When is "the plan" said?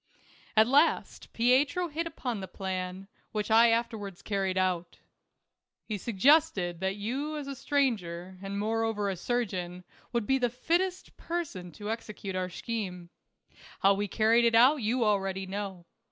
2.39-3.07